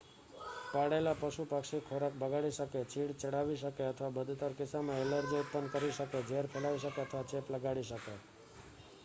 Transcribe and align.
પાળેલાં 0.73 1.17
પશુ-પક્ષી 1.19 1.81
ખોરાક 1.85 2.15
બગાડી 2.23 2.55
શકે 2.55 2.81
ચીડ 2.87 3.13
ચડાવી 3.17 3.59
શકે 3.59 3.85
અથવા 3.89 4.09
બદતર 4.17 4.57
કિસ્સામાં 4.57 5.03
ઍલર્જી 5.03 5.43
ઉત્પન્ન 5.43 5.71
કરી 5.71 5.95
શકે 5.95 6.25
ઝેર 6.27 6.51
ફેલાવી 6.51 6.83
શકે 6.83 7.07
અથવા 7.07 7.25
ચેપ 7.29 7.55
લગાડી 7.55 7.87
શકે 7.87 8.19